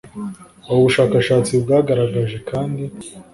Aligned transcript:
Ubu 0.69 0.79
bushakashatsi 0.85 1.51
bwagaragaje 1.63 2.37
kandi 2.49 2.83